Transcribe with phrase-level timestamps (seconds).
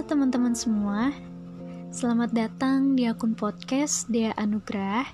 [0.00, 1.12] Teman-teman semua,
[1.92, 5.04] selamat datang di akun podcast Dea Anugrah.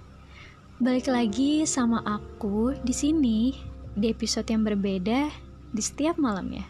[0.79, 3.51] Balik lagi sama aku di sini
[3.99, 5.27] di episode yang berbeda
[5.75, 6.63] di setiap malamnya.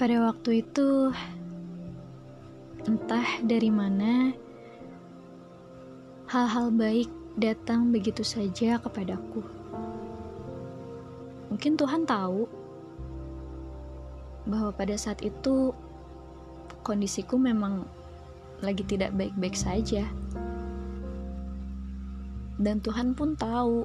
[0.00, 1.12] Pada waktu itu,
[2.88, 4.32] entah dari mana,
[6.32, 9.44] hal-hal baik datang begitu saja kepadaku.
[11.52, 12.65] Mungkin Tuhan tahu
[14.46, 15.74] bahwa pada saat itu
[16.86, 17.82] kondisiku memang
[18.62, 20.06] lagi tidak baik-baik saja.
[22.56, 23.84] Dan Tuhan pun tahu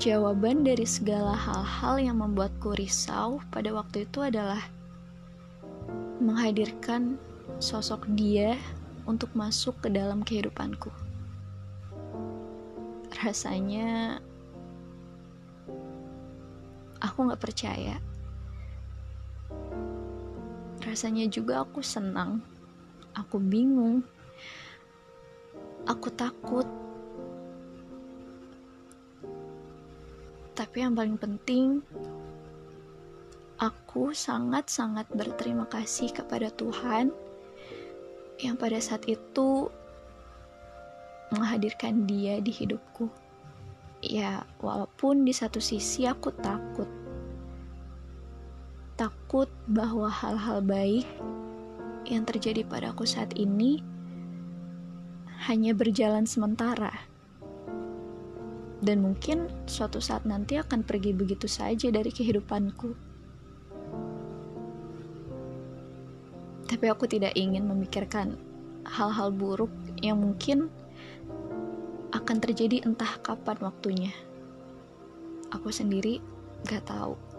[0.00, 4.64] jawaban dari segala hal-hal yang membuatku risau pada waktu itu adalah
[6.24, 7.20] menghadirkan
[7.60, 8.56] sosok dia
[9.04, 10.88] untuk masuk ke dalam kehidupanku.
[13.20, 14.16] Rasanya
[17.04, 18.00] aku gak percaya.
[20.90, 22.42] Rasanya juga aku senang,
[23.14, 24.02] aku bingung,
[25.86, 26.66] aku takut.
[30.58, 31.78] Tapi yang paling penting,
[33.62, 37.14] aku sangat-sangat berterima kasih kepada Tuhan
[38.42, 39.70] yang pada saat itu
[41.30, 43.06] menghadirkan dia di hidupku.
[44.02, 46.99] Ya, walaupun di satu sisi aku takut.
[49.30, 51.06] Takut bahwa hal-hal baik
[52.02, 53.78] yang terjadi padaku saat ini
[55.46, 56.90] hanya berjalan sementara.
[58.82, 62.90] Dan mungkin suatu saat nanti akan pergi begitu saja dari kehidupanku.
[66.66, 68.34] Tapi aku tidak ingin memikirkan
[68.82, 69.70] hal-hal buruk
[70.02, 70.74] yang mungkin
[72.10, 74.10] akan terjadi entah kapan waktunya.
[75.54, 76.18] Aku sendiri
[76.66, 77.29] gak tahu.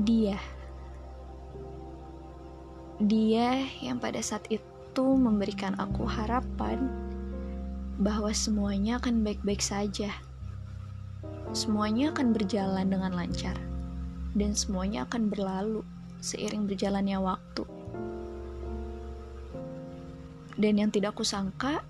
[0.00, 0.40] Dia.
[3.04, 6.88] Dia yang pada saat itu memberikan aku harapan
[8.00, 10.08] bahwa semuanya akan baik-baik saja.
[11.52, 13.60] Semuanya akan berjalan dengan lancar
[14.32, 15.84] dan semuanya akan berlalu
[16.24, 17.68] seiring berjalannya waktu.
[20.56, 21.84] Dan yang tidak kusangka,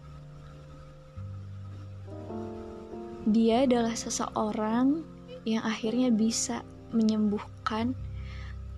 [3.23, 5.07] dia adalah seseorang
[5.47, 7.60] yang akhirnya bisa menyembuhkan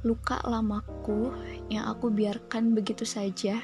[0.02, 1.32] luka lamaku
[1.72, 3.56] yang aku biarkan begitu saja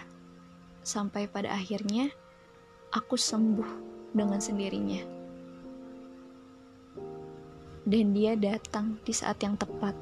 [0.81, 2.09] sampai pada akhirnya
[2.97, 3.69] aku sembuh
[4.17, 5.05] dengan sendirinya.
[7.89, 9.93] Dan dia datang di saat yang tepat.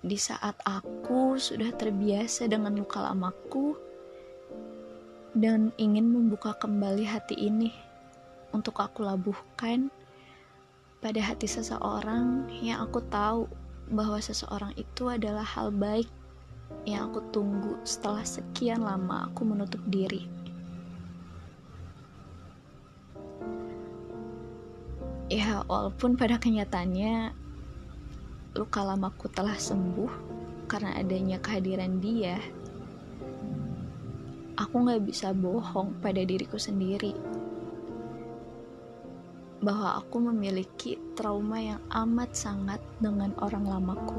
[0.00, 3.76] Di saat aku sudah terbiasa dengan luka lamaku,
[5.36, 7.74] dan ingin membuka kembali hati ini
[8.54, 9.92] untuk aku labuhkan
[10.98, 13.46] pada hati seseorang yang aku tahu
[13.94, 16.10] bahwa seseorang itu adalah hal baik
[16.84, 20.26] yang aku tunggu setelah sekian lama aku menutup diri.
[25.28, 27.30] Ya, walaupun pada kenyataannya
[28.56, 30.10] luka lamaku telah sembuh
[30.66, 32.42] karena adanya kehadiran dia
[34.58, 37.14] aku gak bisa bohong pada diriku sendiri
[39.58, 44.18] bahwa aku memiliki trauma yang amat sangat dengan orang lamaku.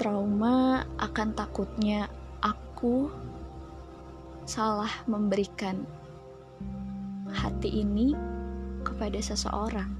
[0.00, 2.08] Trauma akan takutnya
[2.40, 3.12] aku
[4.48, 5.84] salah memberikan
[7.30, 8.16] hati ini
[8.82, 9.92] kepada seseorang.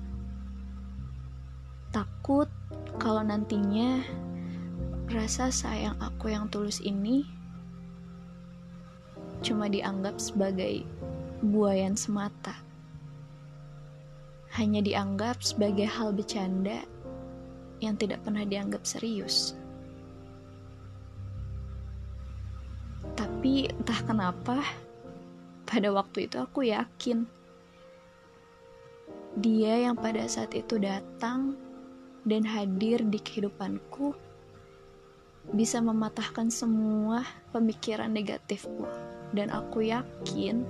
[1.93, 2.49] Takut
[2.97, 4.01] kalau nantinya
[5.12, 7.28] rasa sayang aku yang tulus ini
[9.45, 10.87] cuma dianggap sebagai
[11.45, 12.72] buayan semata.
[14.53, 16.85] Hanya dianggap sebagai hal bercanda
[17.81, 19.57] yang tidak pernah dianggap serius.
[23.16, 24.60] Tapi entah kenapa,
[25.66, 27.25] pada waktu itu aku yakin
[29.41, 31.57] dia yang pada saat itu datang
[32.28, 34.13] dan hadir di kehidupanku
[35.57, 38.84] bisa mematahkan semua pemikiran negatifku
[39.33, 40.63] dan aku yakin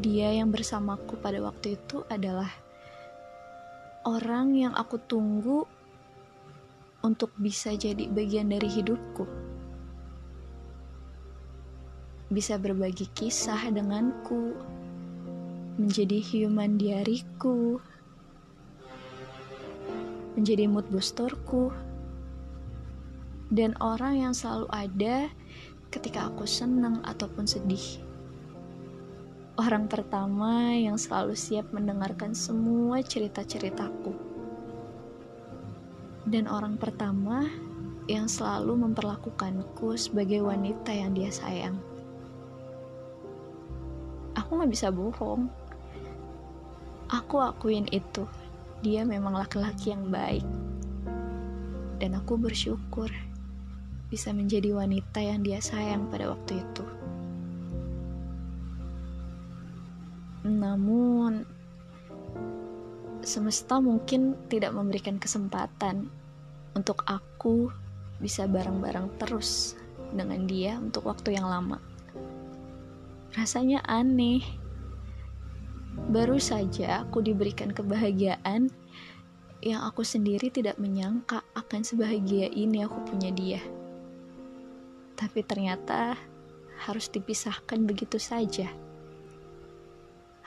[0.00, 2.48] dia yang bersamaku pada waktu itu adalah
[4.04, 5.68] orang yang aku tunggu
[7.00, 9.24] untuk bisa jadi bagian dari hidupku.
[12.30, 14.54] Bisa berbagi kisah denganku,
[15.80, 17.82] menjadi human diariku,
[20.38, 21.74] menjadi mood boosterku
[23.50, 25.26] dan orang yang selalu ada
[25.90, 28.09] ketika aku senang ataupun sedih.
[29.60, 34.16] Orang pertama yang selalu siap mendengarkan semua cerita-ceritaku,
[36.24, 37.44] dan orang pertama
[38.08, 41.76] yang selalu memperlakukanku sebagai wanita yang dia sayang.
[44.32, 45.52] Aku gak bisa bohong.
[47.12, 48.24] Aku akuin itu.
[48.80, 50.46] Dia memang laki-laki yang baik.
[52.00, 53.12] Dan aku bersyukur
[54.08, 56.99] bisa menjadi wanita yang dia sayang pada waktu itu.
[60.50, 61.46] Namun,
[63.22, 66.10] semesta mungkin tidak memberikan kesempatan
[66.74, 67.70] untuk aku
[68.18, 69.78] bisa bareng-bareng terus
[70.10, 71.78] dengan dia untuk waktu yang lama.
[73.34, 74.42] Rasanya aneh.
[76.10, 78.70] Baru saja aku diberikan kebahagiaan
[79.60, 83.60] yang aku sendiri tidak menyangka akan sebahagia ini aku punya dia.
[85.14, 86.16] Tapi ternyata
[86.88, 88.72] harus dipisahkan begitu saja.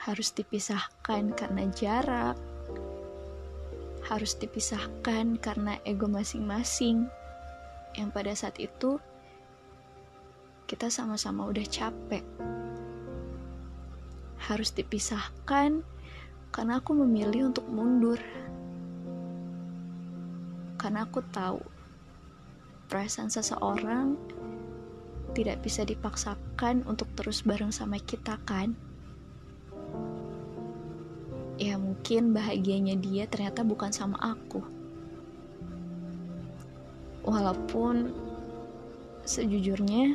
[0.04, 2.36] Harus dipisahkan karena jarak,
[4.04, 7.08] harus dipisahkan karena ego masing-masing
[7.96, 9.00] yang pada saat itu
[10.68, 12.20] kita sama-sama udah capek.
[14.44, 15.80] Harus dipisahkan
[16.52, 18.20] karena aku memilih untuk mundur.
[20.76, 21.64] Karena aku tahu
[22.92, 24.20] perasaan seseorang
[25.32, 28.76] tidak bisa dipaksakan untuk terus bareng sama kita kan?
[31.64, 34.60] Ya mungkin bahagianya dia ternyata bukan sama aku.
[37.24, 38.12] Walaupun
[39.24, 40.12] sejujurnya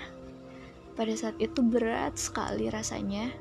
[0.93, 3.33] pada saat itu berat sekali rasanya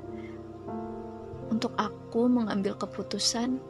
[1.53, 3.61] untuk aku mengambil keputusan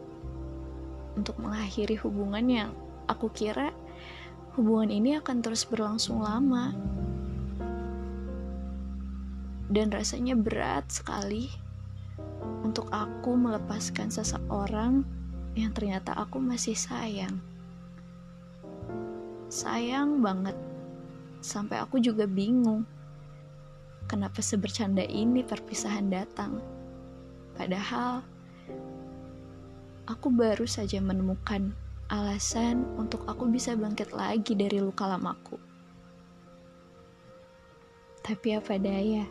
[1.19, 2.71] untuk mengakhiri hubungan yang
[3.11, 3.75] aku kira
[4.55, 6.79] hubungan ini akan terus berlangsung lama.
[9.67, 11.68] Dan rasanya berat sekali
[12.69, 15.01] untuk aku melepaskan seseorang
[15.57, 17.41] yang ternyata aku masih sayang
[19.49, 20.55] sayang banget.
[21.41, 22.85] Sampai aku juga bingung.
[24.09, 26.61] Kenapa sebercanda ini perpisahan datang?
[27.57, 28.25] Padahal
[30.09, 31.73] aku baru saja menemukan
[32.09, 35.61] alasan untuk aku bisa bangkit lagi dari luka lamaku.
[38.25, 39.25] Tapi apa daya,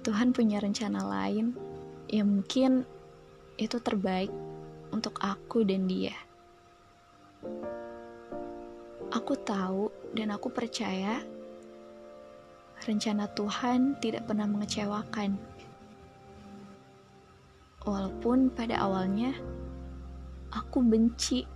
[0.00, 1.52] Tuhan punya rencana lain
[2.10, 2.82] yang mungkin
[3.54, 4.34] itu terbaik
[4.90, 6.14] untuk aku dan dia.
[9.14, 11.22] Aku tahu dan aku percaya
[12.82, 15.38] rencana Tuhan tidak pernah mengecewakan.
[17.86, 19.30] Walaupun pada awalnya
[20.50, 21.46] aku benci,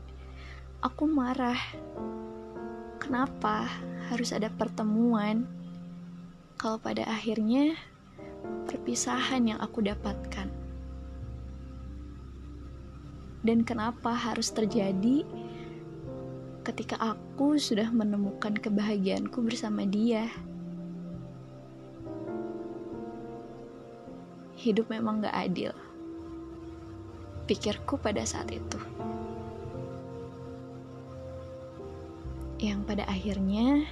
[0.81, 1.59] aku marah.
[3.03, 3.69] Kenapa
[4.09, 5.45] harus ada pertemuan
[6.57, 7.77] kalau pada akhirnya
[8.85, 10.53] perpisahan yang aku dapatkan?
[13.41, 15.25] Dan kenapa harus terjadi?
[16.65, 20.33] ketika aku sudah menemukan kebahagiaanku bersama dia.
[24.57, 25.77] Hidup memang gak adil.
[27.45, 28.81] Pikirku pada saat itu.
[32.57, 33.85] Yang pada akhirnya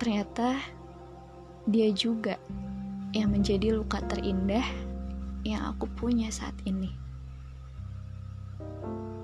[0.00, 0.56] ternyata
[1.68, 2.40] dia juga
[3.14, 4.66] yang menjadi luka terindah
[5.46, 6.90] yang aku punya saat ini.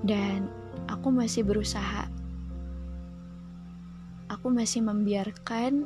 [0.06, 0.46] Dan
[0.86, 2.06] aku masih berusaha.
[4.30, 5.82] Aku masih membiarkan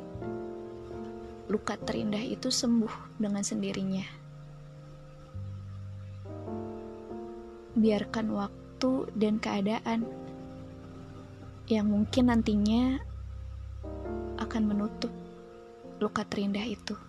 [1.49, 4.05] luka terindah itu sembuh dengan sendirinya.
[7.73, 10.05] Biarkan waktu dan keadaan
[11.65, 13.01] yang mungkin nantinya
[14.37, 15.09] akan menutup
[15.97, 17.04] luka terindah itu.